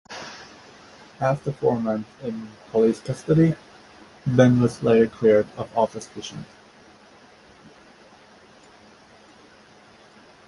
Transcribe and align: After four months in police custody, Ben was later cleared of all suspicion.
After 1.19 1.51
four 1.51 1.79
months 1.79 2.09
in 2.23 2.47
police 2.71 2.99
custody, 2.99 3.53
Ben 4.25 4.59
was 4.59 4.81
later 4.81 5.05
cleared 5.05 5.45
of 5.57 5.69
all 5.77 5.85
suspicion. 5.85 6.43